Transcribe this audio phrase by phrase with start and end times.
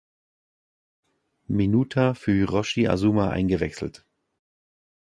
[1.45, 4.03] Minuta für Hiroshi Azuma eingewechselt.